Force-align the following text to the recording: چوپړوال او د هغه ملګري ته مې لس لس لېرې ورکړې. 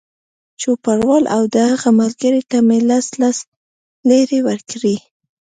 چوپړوال 0.61 1.23
او 1.35 1.41
د 1.53 1.55
هغه 1.71 1.89
ملګري 2.01 2.41
ته 2.49 2.57
مې 2.67 2.79
لس 2.89 3.07
لس 3.21 3.37
لېرې 4.09 4.39
ورکړې. 4.47 4.95